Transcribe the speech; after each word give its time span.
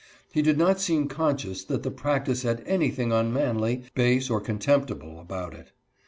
He 0.33 0.41
did 0.41 0.57
not 0.57 0.79
seem 0.81 1.07
conscious 1.07 1.63
that 1.65 1.83
the 1.83 1.91
practice 1.91 2.41
had 2.41 2.63
anything 2.65 3.11
unmanly, 3.11 3.83
base 3.93 4.31
or 4.31 4.41
contemptible 4.41 5.19
about 5.19 5.53
it. 5.53 5.73